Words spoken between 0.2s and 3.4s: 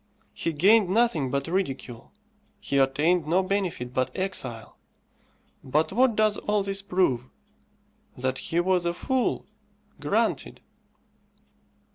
He gained nothing but ridicule, he attained